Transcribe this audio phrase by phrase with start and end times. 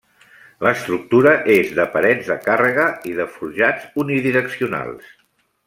[0.67, 5.17] L'estructura és de parets de càrrega i de forjats unidireccionals.